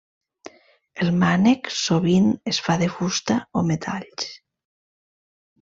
[1.05, 4.29] El mànec sovint es fa de fusta o metalls.